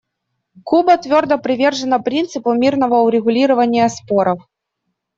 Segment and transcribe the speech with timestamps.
[0.63, 4.39] Куба твердо привержена принципу мирного урегулирования споров.